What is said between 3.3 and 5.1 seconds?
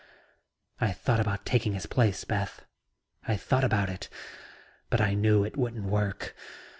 thought about it but